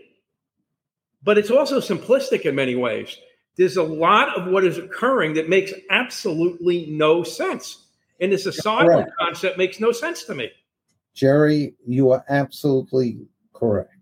but 1.23 1.39
it's 1.39 1.51
also 1.51 1.81
simplistic 1.81 2.43
in 2.43 2.55
many 2.55 2.75
ways. 2.75 3.17
There's 3.57 3.79
a 3.79 3.83
lot 3.83 4.39
of 4.39 4.53
what 4.53 4.63
is 4.63 4.77
occurring 4.77 5.33
that 5.35 5.49
makes 5.49 5.73
absolutely 5.89 6.85
no 6.91 7.23
sense. 7.23 7.87
And 8.21 8.31
this 8.31 8.45
asylum 8.45 8.89
correct. 8.89 9.13
concept 9.19 9.57
makes 9.57 9.81
no 9.81 9.91
sense 9.91 10.25
to 10.25 10.35
me. 10.35 10.51
Jerry, 11.15 11.73
you 11.87 12.11
are 12.11 12.27
absolutely 12.29 13.27
correct. 13.55 13.97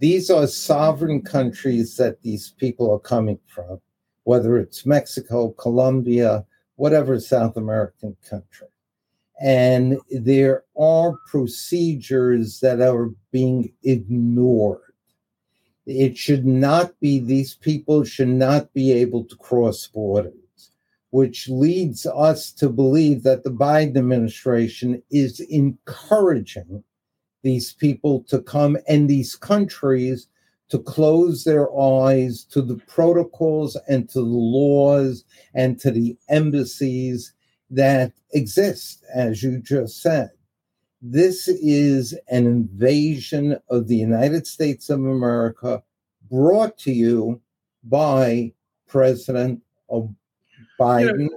These 0.00 0.28
are 0.28 0.46
sovereign 0.48 1.22
countries 1.22 1.96
that 1.96 2.20
these 2.20 2.50
people 2.58 2.92
are 2.92 2.98
coming 2.98 3.38
from, 3.46 3.80
whether 4.28 4.58
it's 4.58 4.84
Mexico, 4.84 5.52
Colombia, 5.52 6.44
whatever 6.76 7.18
South 7.18 7.56
American 7.56 8.14
country. 8.28 8.66
And 9.40 9.96
there 10.10 10.64
are 10.78 11.16
procedures 11.26 12.60
that 12.60 12.82
are 12.82 13.08
being 13.32 13.72
ignored. 13.84 14.92
It 15.86 16.18
should 16.18 16.44
not 16.44 16.92
be, 17.00 17.20
these 17.20 17.54
people 17.54 18.04
should 18.04 18.28
not 18.28 18.70
be 18.74 18.92
able 18.92 19.24
to 19.24 19.36
cross 19.36 19.86
borders, 19.86 20.72
which 21.08 21.48
leads 21.48 22.04
us 22.04 22.52
to 22.52 22.68
believe 22.68 23.22
that 23.22 23.44
the 23.44 23.50
Biden 23.50 23.96
administration 23.96 25.02
is 25.10 25.40
encouraging 25.40 26.84
these 27.42 27.72
people 27.72 28.24
to 28.24 28.42
come 28.42 28.76
and 28.86 29.08
these 29.08 29.36
countries 29.36 30.28
to 30.68 30.78
close 30.78 31.44
their 31.44 31.68
eyes 31.78 32.44
to 32.44 32.60
the 32.60 32.76
protocols 32.86 33.76
and 33.88 34.08
to 34.10 34.20
the 34.20 34.26
laws 34.26 35.24
and 35.54 35.80
to 35.80 35.90
the 35.90 36.16
embassies 36.28 37.32
that 37.70 38.12
exist, 38.32 39.04
as 39.14 39.42
you 39.42 39.58
just 39.60 40.02
said. 40.02 40.30
This 41.00 41.48
is 41.48 42.12
an 42.28 42.46
invasion 42.46 43.56
of 43.70 43.88
the 43.88 43.96
United 43.96 44.46
States 44.46 44.90
of 44.90 44.98
America 45.00 45.82
brought 46.30 46.76
to 46.78 46.92
you 46.92 47.40
by 47.84 48.52
President 48.88 49.62
Biden. 50.80 51.28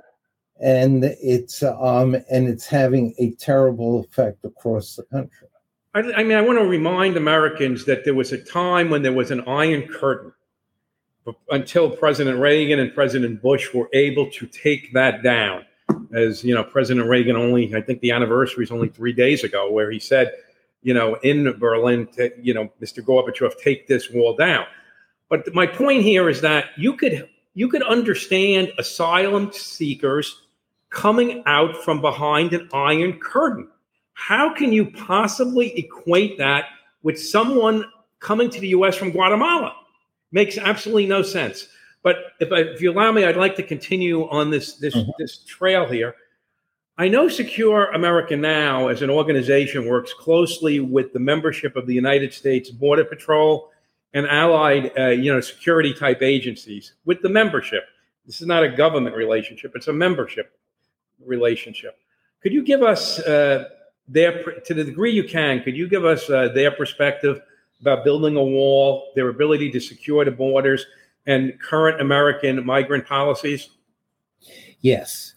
And 0.60 1.04
it's 1.04 1.64
um, 1.64 2.16
and 2.30 2.48
it's 2.48 2.68
having 2.68 3.16
a 3.18 3.32
terrible 3.32 4.00
effect 4.02 4.46
across 4.46 4.96
the 4.96 5.04
country. 5.04 5.48
I, 5.94 6.00
I 6.00 6.24
mean, 6.24 6.38
I 6.38 6.42
want 6.42 6.60
to 6.60 6.66
remind 6.66 7.18
Americans 7.18 7.86
that 7.86 8.06
there 8.06 8.14
was 8.14 8.32
a 8.32 8.38
time 8.38 8.90
when 8.90 9.02
there 9.02 9.14
was 9.14 9.32
an 9.32 9.42
iron 9.48 9.88
curtain 9.88 10.32
until 11.50 11.90
President 11.90 12.40
Reagan 12.40 12.80
and 12.80 12.94
President 12.94 13.42
Bush 13.42 13.74
were 13.74 13.90
able 13.94 14.30
to 14.32 14.48
take 14.48 14.94
that 14.94 15.22
down. 15.22 15.66
As 16.14 16.44
you 16.44 16.56
know, 16.56 16.64
President 16.64 17.08
Reagan 17.08 17.36
only, 17.36 17.74
I 17.76 17.82
think 17.82 18.02
the 18.02 18.12
anniversary 18.12 18.64
is 18.64 18.72
only 18.72 18.90
three 18.90 19.14
days 19.14 19.44
ago, 19.44 19.72
where 19.72 19.92
he 19.92 20.00
said, 20.00 20.32
you 20.82 20.94
know, 20.94 21.16
in 21.24 21.52
Berlin, 21.60 22.08
to, 22.14 22.32
you 22.42 22.54
know, 22.54 22.70
Mr. 22.82 23.04
Gorbachev, 23.04 23.60
take 23.62 23.88
this 23.88 24.10
wall 24.10 24.36
down. 24.36 24.66
But 25.30 25.54
my 25.54 25.68
point 25.68 26.04
here 26.04 26.30
is 26.30 26.42
that 26.42 26.66
you 26.78 26.94
could 26.94 27.30
you 27.54 27.68
could 27.68 27.84
understand 27.84 28.72
asylum 28.78 29.52
seekers 29.52 30.44
coming 30.90 31.44
out 31.46 31.78
from 31.84 32.02
behind 32.02 32.54
an 32.54 32.70
iron 32.74 33.20
curtain. 33.20 33.68
How 34.22 34.54
can 34.54 34.72
you 34.72 34.86
possibly 34.86 35.76
equate 35.80 36.38
that 36.38 36.66
with 37.02 37.20
someone 37.20 37.84
coming 38.20 38.52
to 38.52 38.60
the 38.60 38.68
US 38.68 38.96
from 38.96 39.10
Guatemala? 39.10 39.76
Makes 40.32 40.60
absolutely 40.60 41.08
no 41.08 41.24
sense. 41.24 41.68
But 42.04 42.18
if, 42.40 42.52
I, 42.52 42.60
if 42.60 42.84
you 42.84 42.92
allow 42.92 43.12
me, 43.12 43.26
I'd 43.26 43.36
like 43.36 43.56
to 43.56 43.64
continue 43.64 44.30
on 44.30 44.52
this 44.52 44.76
this 44.76 44.96
mm-hmm. 44.96 45.10
this 45.18 45.44
trail 45.46 45.88
here. 45.88 46.14
I 47.00 47.08
know 47.08 47.30
Secure 47.30 47.86
America 47.94 48.38
Now, 48.38 48.90
as 48.90 49.02
an 49.02 49.10
organization, 49.10 49.88
works 49.88 50.14
closely 50.14 50.80
with 50.80 51.14
the 51.14 51.20
membership 51.20 51.76
of 51.76 51.88
the 51.88 51.96
United 51.96 52.32
States 52.32 52.70
Border 52.70 53.06
Patrol 53.06 53.72
and 54.14 54.28
allied, 54.28 54.92
uh, 55.00 55.08
you 55.08 55.34
know, 55.34 55.42
security 55.42 55.96
type 55.96 56.22
agencies 56.22 56.94
with 57.06 57.24
the 57.24 57.30
membership. 57.30 57.86
This 58.28 58.40
is 58.40 58.46
not 58.46 58.64
a 58.64 58.70
government 58.70 59.16
relationship; 59.16 59.72
it's 59.74 59.88
a 59.88 59.94
membership 59.94 60.56
relationship. 61.26 61.98
Could 62.44 62.54
you 62.54 62.64
give 62.64 62.84
us 62.84 63.20
uh, 63.20 63.70
their, 64.08 64.44
to 64.66 64.74
the 64.74 64.84
degree 64.84 65.12
you 65.12 65.24
can, 65.24 65.62
could 65.64 65.76
you 65.76 65.88
give 65.88 66.06
us 66.06 66.30
uh, 66.30 66.50
their 66.50 66.72
perspective 66.72 67.42
about 67.80 68.04
building 68.04 68.36
a 68.36 68.44
wall, 68.44 69.12
their 69.16 69.30
ability 69.30 69.72
to 69.72 69.80
secure 69.80 70.24
the 70.26 70.32
borders, 70.32 70.86
and 71.26 71.60
current 71.62 72.02
American 72.02 72.66
migrant 72.66 73.06
policies? 73.06 73.70
Yes. 74.82 75.36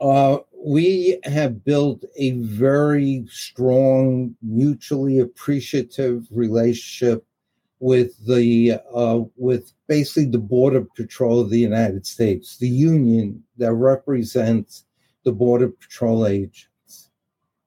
Uh, 0.00 0.38
we 0.64 1.18
have 1.24 1.64
built 1.64 2.04
a 2.16 2.32
very 2.32 3.24
strong, 3.30 4.34
mutually 4.42 5.20
appreciative 5.20 6.26
relationship 6.30 7.24
with 7.78 8.16
the 8.26 8.78
uh, 8.94 9.20
with 9.36 9.72
basically 9.86 10.26
the 10.26 10.38
border 10.38 10.86
patrol 10.96 11.40
of 11.40 11.50
the 11.50 11.58
United 11.58 12.06
States, 12.06 12.56
the 12.56 12.68
union 12.68 13.42
that 13.58 13.72
represents 13.72 14.84
the 15.24 15.32
border 15.32 15.68
patrol 15.68 16.26
agents. 16.26 16.68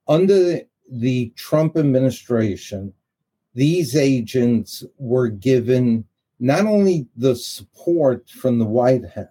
Under 0.09 0.59
the 0.91 1.31
Trump 1.37 1.77
administration, 1.77 2.93
these 3.53 3.95
agents 3.95 4.83
were 4.97 5.29
given 5.29 6.03
not 6.39 6.65
only 6.65 7.07
the 7.15 7.35
support 7.35 8.29
from 8.29 8.59
the 8.59 8.65
White 8.65 9.05
House 9.05 9.29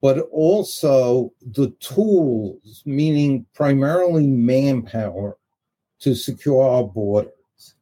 but 0.00 0.18
also 0.32 1.32
the 1.52 1.70
tools, 1.80 2.82
meaning 2.86 3.46
primarily 3.54 4.26
manpower, 4.26 5.36
to 5.98 6.14
secure 6.14 6.62
our 6.62 6.84
borders. 6.84 7.74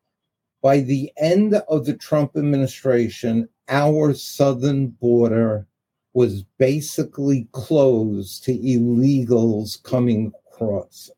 By 0.61 0.81
the 0.81 1.13
end 1.17 1.55
of 1.55 1.87
the 1.87 1.97
Trump 1.97 2.37
administration, 2.37 3.49
our 3.69 4.13
southern 4.15 4.89
border 4.89 5.69
was 6.15 6.43
basically 6.59 7.47
closed 7.53 8.43
to 8.45 8.59
illegals 8.59 9.81
coming 9.85 10.33
across. 10.51 11.11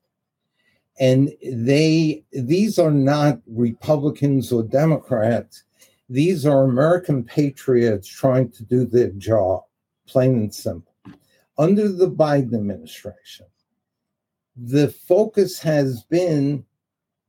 And 1.00 1.32
they 1.42 2.24
these 2.32 2.78
are 2.78 2.90
not 2.90 3.40
Republicans 3.46 4.52
or 4.52 4.62
Democrats. 4.62 5.64
These 6.08 6.46
are 6.46 6.64
American 6.64 7.24
patriots 7.24 8.06
trying 8.06 8.50
to 8.52 8.64
do 8.64 8.84
their 8.84 9.10
job, 9.10 9.62
plain 10.06 10.34
and 10.34 10.54
simple 10.54 10.90
under 11.60 11.88
the 11.88 12.10
Biden 12.10 12.54
administration, 12.54 13.44
the 14.56 14.88
focus 14.88 15.58
has 15.60 16.02
been 16.04 16.64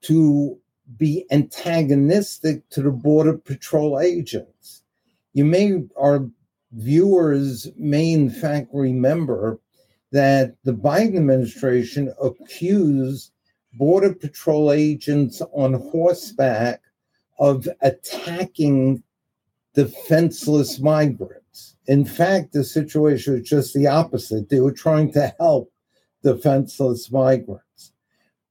to 0.04 0.58
be 0.98 1.26
antagonistic 1.32 2.68
to 2.70 2.82
the 2.82 2.92
Border 2.92 3.38
Patrol 3.38 4.00
agents. 4.00 4.84
You 5.34 5.44
may, 5.44 5.84
our 6.00 6.30
viewers 6.72 7.68
may 7.76 8.14
in 8.14 8.30
fact 8.30 8.70
remember 8.72 9.60
that 10.14 10.56
the 10.64 10.74
Biden 10.74 11.18
administration 11.18 12.14
accused 12.24 13.34
Border 13.74 14.14
Patrol 14.14 14.72
agents 14.72 15.42
on 15.54 15.74
horseback 15.74 16.82
of 17.40 17.68
attacking 17.82 19.04
defenseless 19.74 20.80
migrants. 20.80 21.78
In 21.88 22.06
fact, 22.06 22.54
the 22.54 22.64
situation 22.64 23.34
was 23.34 23.48
just 23.48 23.74
the 23.74 23.88
opposite. 23.88 24.50
They 24.50 24.60
were 24.60 24.74
trying 24.74 25.12
to 25.14 25.34
help 25.40 25.72
defenseless 26.24 27.12
migrants. 27.12 27.94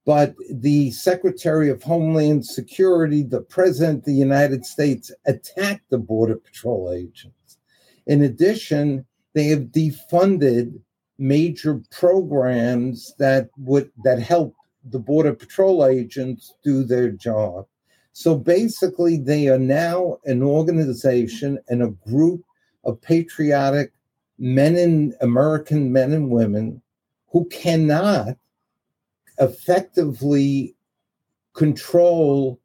But 0.05 0.35
the 0.49 0.91
Secretary 0.91 1.69
of 1.69 1.83
Homeland 1.83 2.45
Security, 2.45 3.21
the 3.21 3.41
President 3.41 3.99
of 3.99 4.05
the 4.05 4.13
United 4.13 4.65
States, 4.65 5.11
attacked 5.25 5.89
the 5.89 5.99
Border 5.99 6.35
Patrol 6.35 6.91
agents. 6.91 7.57
In 8.07 8.23
addition, 8.23 9.05
they 9.33 9.45
have 9.45 9.71
defunded 9.71 10.79
major 11.19 11.81
programs 11.91 13.13
that 13.19 13.49
would 13.57 13.91
that 14.03 14.19
help 14.19 14.55
the 14.85 14.99
Border 14.99 15.33
Patrol 15.33 15.85
agents 15.85 16.53
do 16.63 16.83
their 16.83 17.11
job. 17.11 17.65
So 18.13 18.35
basically, 18.35 19.17
they 19.17 19.47
are 19.47 19.59
now 19.59 20.17
an 20.25 20.43
organization 20.43 21.59
and 21.69 21.81
a 21.81 21.95
group 22.09 22.43
of 22.83 23.01
patriotic 23.01 23.93
men 24.37 24.75
and 24.75 25.13
American 25.21 25.93
men 25.93 26.11
and 26.13 26.29
women 26.29 26.81
who 27.27 27.45
cannot 27.45 28.37
effectively 29.39 30.75
control 31.53 32.59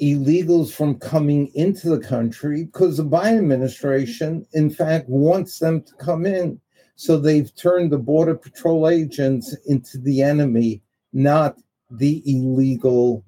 illegals 0.00 0.72
from 0.72 0.98
coming 0.98 1.48
into 1.54 1.90
the 1.90 2.00
country 2.00 2.64
because 2.64 2.96
the 2.96 3.04
Biden 3.04 3.38
administration, 3.38 4.46
in 4.52 4.70
fact, 4.70 5.08
wants 5.08 5.58
them 5.58 5.82
to 5.82 5.94
come 5.96 6.24
in. 6.24 6.60
So 6.96 7.18
they've 7.18 7.54
turned 7.54 7.92
the 7.92 7.98
Border 7.98 8.34
Patrol 8.34 8.88
agents 8.88 9.56
into 9.66 9.98
the 9.98 10.22
enemy, 10.22 10.82
not 11.12 11.56
the 11.90 12.22
illegal 12.26 13.24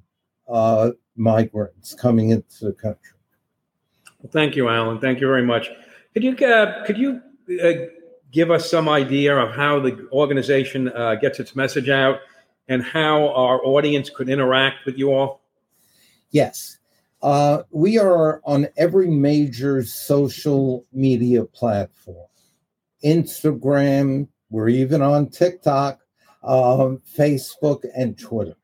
uh, 0.49 0.91
migrants 1.17 1.95
coming 1.95 2.31
into 2.31 2.67
the 2.67 2.73
country. 2.73 3.19
Well, 4.21 4.31
thank 4.31 4.57
you, 4.57 4.69
Allen. 4.69 5.01
Thank 5.01 5.21
you 5.21 5.27
very 5.27 5.45
much. 5.45 5.71
Could 6.15 6.25
you 6.25 6.37
uh, 6.47 6.85
could 6.85 6.97
you 6.97 7.21
uh, 7.63 7.73
give 8.31 8.51
us 8.51 8.71
some 8.71 8.89
idea 8.89 9.37
of 9.37 9.55
how 9.55 9.81
the 9.81 10.09
organization 10.13 10.89
uh, 10.89 11.17
gets 11.17 11.41
its 11.41 11.55
message 11.55 11.89
out 11.89 12.21
and 12.69 12.83
how 12.83 13.29
our 13.29 13.63
audience 13.65 14.11
could 14.11 14.29
interact 14.29 14.87
with 14.87 14.97
you 14.97 15.13
all? 15.13 15.43
Yes. 16.31 16.79
Uh, 17.23 17.63
we 17.71 17.99
are 17.99 18.41
on 18.45 18.69
every 18.77 19.09
major 19.09 19.83
social 19.83 20.85
media 20.93 21.45
platform 21.45 22.27
Instagram, 23.05 24.27
we're 24.51 24.69
even 24.69 25.03
on 25.03 25.29
TikTok, 25.29 26.01
um, 26.45 27.01
Facebook, 27.17 27.85
and 27.97 28.19
Twitter. 28.19 28.57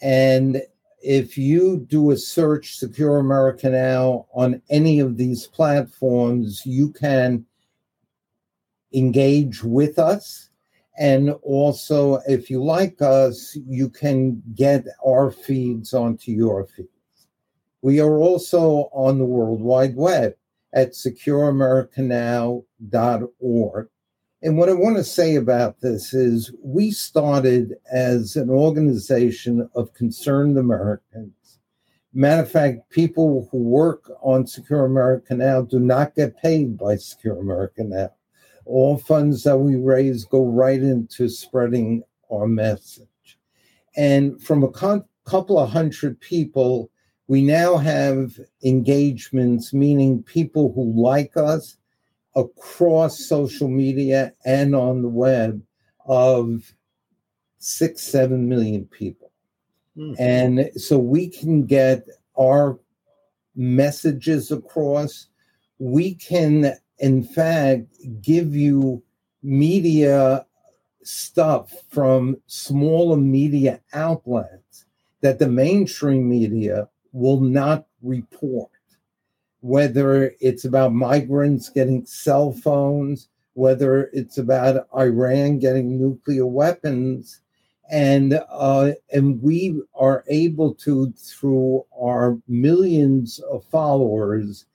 And 0.00 0.62
if 1.02 1.38
you 1.38 1.86
do 1.88 2.10
a 2.10 2.16
search 2.16 2.76
Secure 2.76 3.18
America 3.18 3.70
Now 3.70 4.26
on 4.34 4.60
any 4.68 4.98
of 5.00 5.16
these 5.16 5.46
platforms, 5.46 6.66
you 6.66 6.92
can 6.92 7.46
engage 8.92 9.62
with 9.62 9.98
us. 9.98 10.50
And 10.98 11.30
also, 11.42 12.20
if 12.26 12.50
you 12.50 12.64
like 12.64 13.02
us, 13.02 13.54
you 13.66 13.90
can 13.90 14.42
get 14.54 14.86
our 15.06 15.30
feeds 15.30 15.92
onto 15.92 16.32
your 16.32 16.64
feeds. 16.66 16.88
We 17.82 18.00
are 18.00 18.16
also 18.16 18.88
on 18.92 19.18
the 19.18 19.26
World 19.26 19.60
Wide 19.60 19.94
Web 19.94 20.34
at 20.72 20.92
secureamericanow.org. 20.92 23.88
And 24.42 24.58
what 24.58 24.68
I 24.68 24.74
want 24.74 24.96
to 24.96 25.04
say 25.04 25.36
about 25.36 25.80
this 25.80 26.12
is 26.12 26.52
we 26.62 26.90
started 26.90 27.74
as 27.90 28.36
an 28.36 28.50
organization 28.50 29.68
of 29.74 29.94
concerned 29.94 30.58
Americans. 30.58 31.58
Matter 32.12 32.42
of 32.42 32.50
fact, 32.50 32.90
people 32.90 33.48
who 33.50 33.58
work 33.58 34.10
on 34.20 34.46
Secure 34.46 34.84
America 34.84 35.34
Now 35.34 35.62
do 35.62 35.78
not 35.78 36.14
get 36.14 36.40
paid 36.40 36.76
by 36.76 36.96
Secure 36.96 37.38
America 37.38 37.82
Now. 37.82 38.10
All 38.66 38.98
funds 38.98 39.42
that 39.44 39.56
we 39.56 39.76
raise 39.76 40.24
go 40.24 40.44
right 40.44 40.82
into 40.82 41.28
spreading 41.28 42.02
our 42.30 42.46
message. 42.46 43.08
And 43.96 44.42
from 44.42 44.62
a 44.62 44.70
con- 44.70 45.04
couple 45.24 45.58
of 45.58 45.70
hundred 45.70 46.20
people, 46.20 46.90
we 47.26 47.42
now 47.42 47.76
have 47.76 48.38
engagements, 48.62 49.72
meaning 49.72 50.22
people 50.22 50.72
who 50.74 50.92
like 51.00 51.36
us 51.36 51.78
across 52.36 53.18
social 53.18 53.66
media 53.66 54.32
and 54.44 54.76
on 54.76 55.02
the 55.02 55.08
web 55.08 55.60
of 56.04 56.72
six, 57.58 58.02
seven 58.02 58.48
million 58.48 58.84
people. 58.84 59.32
Mm-hmm. 59.96 60.22
And 60.22 60.70
so 60.80 60.98
we 60.98 61.28
can 61.28 61.64
get 61.64 62.06
our 62.38 62.78
messages 63.56 64.52
across. 64.52 65.28
We 65.78 66.14
can, 66.14 66.74
in 66.98 67.24
fact, 67.24 67.86
give 68.20 68.54
you 68.54 69.02
media 69.42 70.44
stuff 71.02 71.72
from 71.90 72.36
smaller 72.46 73.16
media 73.16 73.80
outlets 73.94 74.84
that 75.22 75.38
the 75.38 75.48
mainstream 75.48 76.28
media 76.28 76.88
will 77.12 77.40
not 77.40 77.86
report 78.02 78.70
whether 79.60 80.32
it's 80.40 80.64
about 80.64 80.92
migrants 80.92 81.68
getting 81.68 82.06
cell 82.06 82.52
phones, 82.52 83.28
whether 83.54 84.10
it's 84.12 84.38
about 84.38 84.86
Iran 84.96 85.58
getting 85.58 85.98
nuclear 85.98 86.46
weapons. 86.46 87.40
And 87.90 88.40
uh, 88.50 88.92
and 89.12 89.40
we 89.40 89.80
are 89.94 90.24
able 90.28 90.74
to, 90.74 91.12
through 91.12 91.84
our 91.96 92.36
millions 92.48 93.38
of 93.50 93.64
followers, 93.64 94.66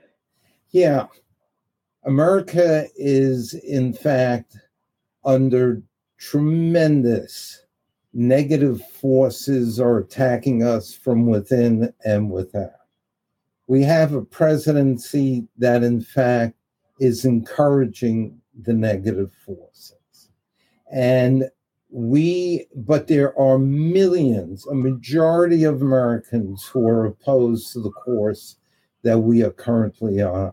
Yeah. 0.70 1.08
America 2.04 2.86
is, 2.96 3.52
in 3.52 3.92
fact, 3.92 4.56
under 5.26 5.82
tremendous 6.16 7.66
negative 8.12 8.82
forces 8.88 9.78
are 9.78 9.98
attacking 9.98 10.62
us 10.62 10.94
from 10.94 11.26
within 11.26 11.92
and 12.04 12.30
without. 12.30 12.70
We 13.66 13.82
have 13.82 14.14
a 14.14 14.22
presidency 14.22 15.46
that, 15.58 15.82
in 15.82 16.00
fact, 16.00 16.56
is 16.98 17.24
encouraging 17.24 18.40
the 18.62 18.72
negative 18.72 19.32
forces. 19.46 20.30
And 20.92 21.48
we, 21.88 22.66
but 22.74 23.06
there 23.06 23.36
are 23.38 23.58
millions, 23.58 24.66
a 24.66 24.74
majority 24.74 25.64
of 25.64 25.82
Americans 25.82 26.64
who 26.66 26.86
are 26.86 27.06
opposed 27.06 27.72
to 27.72 27.80
the 27.80 27.90
course 27.90 28.56
that 29.02 29.18
we 29.18 29.42
are 29.42 29.50
currently 29.50 30.20
on. 30.20 30.52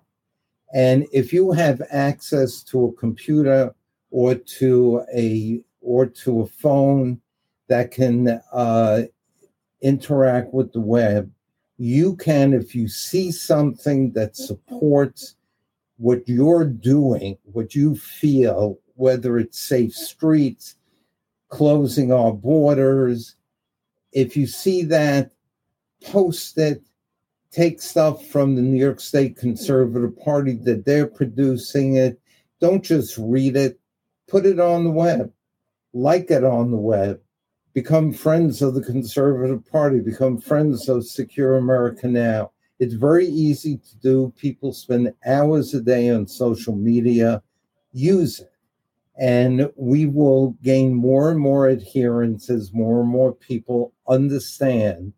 And 0.74 1.06
if 1.12 1.34
you 1.34 1.52
have 1.52 1.82
access 1.91 2.62
to 2.63 2.86
a 2.86 2.93
computer 2.93 3.74
or 4.12 4.36
to 4.36 5.04
a 5.13 5.62
or 5.82 6.06
to 6.06 6.41
a 6.41 6.48
phone 6.48 7.22
that 7.67 7.91
can 7.91 8.41
uh, 8.51 9.03
interact 9.82 10.53
with 10.53 10.71
the 10.73 10.80
web, 10.80 11.32
you 11.77 12.15
can, 12.15 12.53
if 12.53 12.73
you 12.73 12.88
see 12.88 13.32
something 13.32 14.12
that 14.13 14.36
supports 14.36 15.36
what 15.97 16.27
you're 16.27 16.65
doing, 16.65 17.38
what 17.43 17.75
you 17.75 17.95
feel, 17.95 18.80
whether 18.95 19.38
it's 19.38 19.60
safe 19.60 19.93
streets, 19.93 20.75
closing 21.49 22.12
our 22.12 22.34
borders, 22.34 23.36
if 24.12 24.36
you 24.36 24.47
see 24.47 24.84
that, 24.84 25.32
post 26.03 26.58
it, 26.58 26.82
take 27.51 27.82
stuff 27.82 28.25
from 28.27 28.56
the 28.56 28.62
New 28.62 28.80
York 28.80 28.99
State 28.99 29.38
Conservative 29.38 30.17
Party 30.19 30.53
that 30.53 30.86
they're 30.86 31.08
producing 31.08 31.95
it. 31.95 32.19
Don't 32.60 32.84
just 32.84 33.17
read 33.17 33.56
it, 33.56 33.80
put 34.27 34.45
it 34.45 34.60
on 34.60 34.84
the 34.84 34.91
web, 34.91 35.32
like 35.93 36.32
it 36.32 36.43
on 36.43 36.71
the 36.71 36.77
web, 36.77 37.19
become 37.78 38.12
friends 38.12 38.63
of 38.63 38.74
the 38.74 38.82
Conservative 38.82 39.63
Party, 39.72 40.00
become 40.00 40.40
friends 40.40 40.90
of 40.90 41.06
Secure 41.06 41.58
America 41.58 42.08
Now. 42.08 42.50
It's 42.80 42.96
very 42.96 43.28
easy 43.28 43.78
to 43.78 43.98
do. 43.98 44.34
People 44.36 44.74
spend 44.74 45.13
hours 45.28 45.76
a 45.76 45.82
day 45.82 46.10
on 46.10 46.26
social 46.26 46.76
media. 46.76 47.44
Use 47.94 48.40
it. 48.40 48.52
And 49.20 49.72
we 49.76 50.08
will 50.08 50.58
gain 50.63 50.96
more 50.96 51.30
and 51.30 51.40
more 51.40 51.70
adherents 51.70 52.50
as 52.50 52.74
more 52.74 53.02
and 53.02 53.10
more 53.10 53.32
people 53.36 53.94
understand 54.08 55.13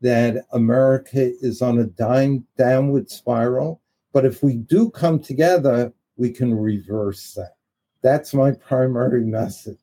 that 0.00 0.46
America 0.52 1.30
is 1.42 1.60
on 1.60 1.78
a 1.78 1.84
dying 1.84 2.42
downward 2.56 3.10
spiral. 3.10 3.82
But 4.14 4.24
if 4.24 4.42
we 4.42 4.56
do 4.56 4.88
come 4.88 5.20
together, 5.20 5.92
we 6.16 6.30
can 6.30 6.54
reverse 6.54 7.34
that. 7.34 7.56
That's 8.00 8.32
my 8.32 8.52
primary 8.52 9.26
message. 9.26 9.76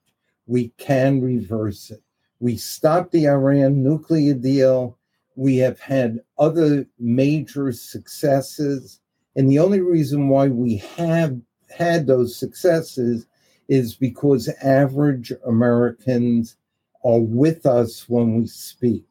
We 0.48 0.70
can 0.80 1.22
reverse 1.22 1.92
it. 1.92 2.02
We 2.40 2.58
stopped 2.58 3.12
the 3.12 3.28
Iran 3.28 3.84
nuclear 3.84 4.34
deal. 4.34 4.98
We 5.36 5.58
have 5.58 5.80
had 5.80 6.20
other 6.38 6.86
major 7.00 7.72
successes. 7.72 9.00
And 9.36 9.50
the 9.50 9.60
only 9.60 9.82
reason 9.82 10.30
why 10.30 10.48
we 10.48 10.78
have 10.98 11.40
had 11.70 12.08
those 12.08 12.38
successes 12.38 13.26
is 13.68 13.96
because 13.96 14.48
average 14.62 15.34
Americans 15.46 16.56
are 17.04 17.20
with 17.20 17.66
us 17.66 18.08
when 18.10 18.36
we 18.36 18.48
speak. 18.48 19.06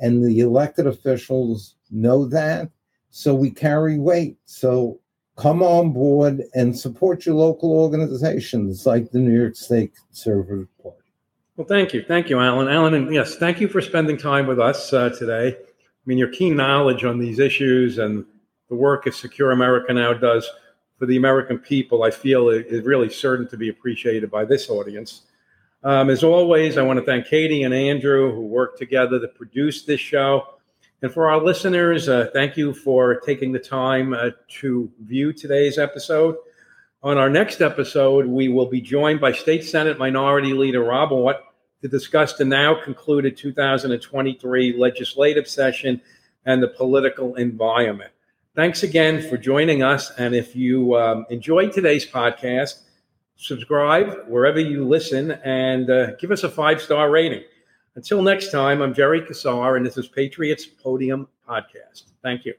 And 0.00 0.24
the 0.24 0.40
elected 0.40 0.86
officials 0.86 1.76
know 1.90 2.26
that. 2.26 2.70
So 3.10 3.34
we 3.34 3.50
carry 3.50 3.98
weight. 3.98 4.36
So 4.44 5.00
come 5.36 5.62
on 5.62 5.92
board 5.92 6.42
and 6.54 6.78
support 6.78 7.26
your 7.26 7.36
local 7.36 7.72
organizations 7.72 8.86
like 8.86 9.10
the 9.10 9.18
New 9.18 9.38
York 9.38 9.56
State 9.56 9.92
Conservative 9.96 10.68
Party. 10.82 11.03
Well, 11.56 11.66
thank 11.68 11.94
you. 11.94 12.02
Thank 12.02 12.30
you, 12.30 12.40
Allen. 12.40 12.68
Allen, 12.68 12.94
and 12.94 13.14
yes, 13.14 13.36
thank 13.36 13.60
you 13.60 13.68
for 13.68 13.80
spending 13.80 14.16
time 14.16 14.48
with 14.48 14.58
us 14.58 14.92
uh, 14.92 15.10
today. 15.10 15.56
I 15.56 16.04
mean, 16.04 16.18
your 16.18 16.28
keen 16.28 16.56
knowledge 16.56 17.04
on 17.04 17.18
these 17.20 17.38
issues 17.38 17.98
and 17.98 18.24
the 18.68 18.74
work 18.74 19.04
that 19.04 19.14
Secure 19.14 19.52
America 19.52 19.94
now 19.94 20.12
does 20.12 20.50
for 20.98 21.06
the 21.06 21.16
American 21.16 21.58
people, 21.58 22.02
I 22.02 22.10
feel 22.10 22.48
is 22.48 22.84
really 22.84 23.08
certain 23.08 23.46
to 23.48 23.56
be 23.56 23.68
appreciated 23.68 24.32
by 24.32 24.44
this 24.44 24.68
audience. 24.68 25.22
Um, 25.84 26.10
as 26.10 26.24
always, 26.24 26.76
I 26.76 26.82
want 26.82 26.98
to 26.98 27.04
thank 27.04 27.26
Katie 27.26 27.62
and 27.62 27.72
Andrew 27.72 28.34
who 28.34 28.40
worked 28.40 28.78
together 28.78 29.20
to 29.20 29.28
produce 29.28 29.84
this 29.84 30.00
show. 30.00 30.54
And 31.02 31.12
for 31.12 31.30
our 31.30 31.40
listeners, 31.40 32.08
uh, 32.08 32.30
thank 32.32 32.56
you 32.56 32.74
for 32.74 33.20
taking 33.20 33.52
the 33.52 33.58
time 33.58 34.12
uh, 34.14 34.30
to 34.60 34.90
view 35.04 35.32
today's 35.32 35.78
episode. 35.78 36.36
On 37.04 37.18
our 37.18 37.28
next 37.28 37.60
episode, 37.60 38.24
we 38.24 38.48
will 38.48 38.64
be 38.64 38.80
joined 38.80 39.20
by 39.20 39.30
State 39.30 39.62
Senate 39.62 39.98
Minority 39.98 40.54
Leader 40.54 40.82
Rob 40.82 41.12
Ortt 41.12 41.36
to 41.82 41.86
discuss 41.88 42.32
the 42.32 42.46
now 42.46 42.82
concluded 42.82 43.36
2023 43.36 44.78
legislative 44.78 45.46
session 45.46 46.00
and 46.46 46.62
the 46.62 46.68
political 46.68 47.34
environment. 47.34 48.10
Thanks 48.56 48.84
again 48.84 49.20
for 49.28 49.36
joining 49.36 49.82
us. 49.82 50.12
And 50.16 50.34
if 50.34 50.56
you 50.56 50.96
um, 50.96 51.26
enjoyed 51.28 51.74
today's 51.74 52.06
podcast, 52.06 52.80
subscribe 53.36 54.26
wherever 54.26 54.58
you 54.58 54.88
listen 54.88 55.32
and 55.44 55.90
uh, 55.90 56.14
give 56.16 56.30
us 56.30 56.42
a 56.42 56.48
five 56.48 56.80
star 56.80 57.10
rating. 57.10 57.44
Until 57.96 58.22
next 58.22 58.50
time, 58.50 58.80
I'm 58.80 58.94
Jerry 58.94 59.20
Kassar, 59.20 59.76
and 59.76 59.84
this 59.84 59.98
is 59.98 60.08
Patriots 60.08 60.64
Podium 60.64 61.28
Podcast. 61.46 62.04
Thank 62.22 62.46
you. 62.46 62.54